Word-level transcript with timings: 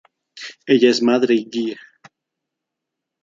Ella 0.65 0.89
es 0.89 0.99
Madre 1.03 1.35
y 1.35 1.45
guía. 1.47 1.77